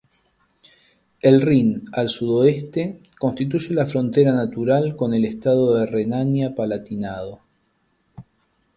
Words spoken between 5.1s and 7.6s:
el Estado de Renania-Palatinado.